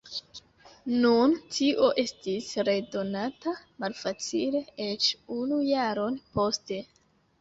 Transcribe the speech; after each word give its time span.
Nun 1.03 1.35
tio 1.55 1.89
estis 2.03 2.47
redonata 2.69 3.55
malfacile, 3.85 4.63
eĉ 4.89 5.11
unu 5.37 5.65
jaron 5.69 6.19
poste. 6.39 6.81